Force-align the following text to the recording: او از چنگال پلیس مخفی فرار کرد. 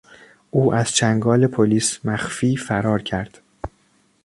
او 0.51 0.73
از 0.73 0.91
چنگال 0.91 1.47
پلیس 1.47 1.99
مخفی 2.05 2.57
فرار 2.57 3.01
کرد. 3.01 3.39